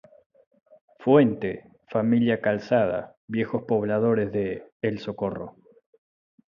Fuente: 0.97 1.63
Familia 1.91 2.41
Calzada, 2.41 3.15
viejos 3.27 3.65
pobladores 3.67 4.31
de 4.31 4.67
El 4.81 4.97
Socorro. 4.97 5.57